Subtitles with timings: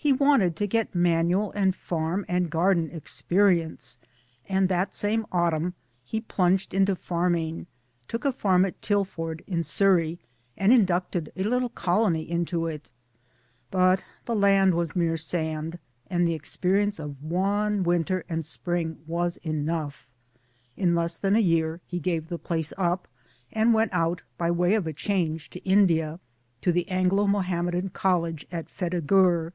[0.00, 3.98] He wanted to get manual and farm and garden experience,
[4.48, 7.66] and that same autumn he plunged into farming
[8.06, 10.18] took a farm at Tilford in Surrey,
[10.56, 12.90] and in ducted a little colony into it.
[13.72, 19.36] But the land was mere sand, and the experience of one winter and spring was
[19.38, 20.08] enough
[20.78, 23.08] I In less than a year he gave the place up,
[23.52, 26.18] and went out, by way of a change, to India,
[26.62, 29.52] to the Anglo Mohammedan College at Futtehgtir.